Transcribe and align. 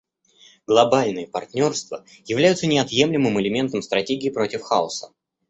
Глобальные 0.65 1.27
партнерства 1.27 2.03
являются 2.25 2.65
неотъемлемым 2.65 3.39
элементом 3.39 3.83
стратегии 3.83 4.31
против 4.31 4.63
хаоса. 4.63 5.11